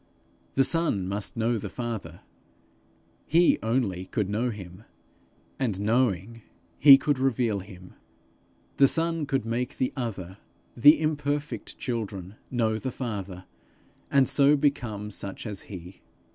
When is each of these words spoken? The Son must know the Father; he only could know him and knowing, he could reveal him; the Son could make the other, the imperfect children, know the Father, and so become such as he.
The 0.55 0.63
Son 0.63 1.07
must 1.07 1.37
know 1.37 1.59
the 1.59 1.69
Father; 1.69 2.21
he 3.27 3.59
only 3.61 4.07
could 4.07 4.31
know 4.31 4.49
him 4.49 4.83
and 5.59 5.79
knowing, 5.79 6.41
he 6.79 6.97
could 6.97 7.19
reveal 7.19 7.59
him; 7.59 7.93
the 8.77 8.87
Son 8.87 9.27
could 9.27 9.45
make 9.45 9.77
the 9.77 9.93
other, 9.95 10.39
the 10.75 10.99
imperfect 10.99 11.77
children, 11.77 12.33
know 12.49 12.79
the 12.79 12.89
Father, 12.91 13.45
and 14.09 14.27
so 14.27 14.55
become 14.57 15.11
such 15.11 15.45
as 15.45 15.61
he. 15.69 16.01